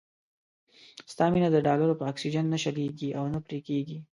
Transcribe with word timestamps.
ستا 1.11 1.25
مينه 1.33 1.49
د 1.51 1.57
ډالرو 1.67 1.99
په 1.99 2.05
اکسيجن 2.11 2.45
نه 2.53 2.57
شلېږي 2.63 3.09
او 3.19 3.23
نه 3.33 3.39
پرې 3.45 3.59
کېږي. 3.67 3.97